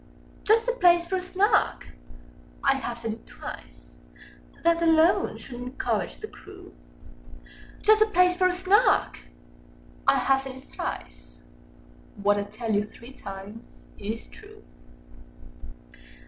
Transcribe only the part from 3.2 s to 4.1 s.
twice: Â